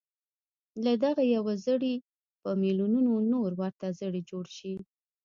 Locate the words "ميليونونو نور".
2.61-3.49